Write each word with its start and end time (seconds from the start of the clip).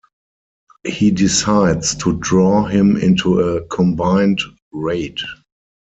He 0.83 1.11
decides 1.11 1.93
to 1.97 2.17
draw 2.17 2.65
him 2.65 2.97
into 2.97 3.39
a 3.39 3.63
combined 3.67 4.41
raid. 4.73 5.19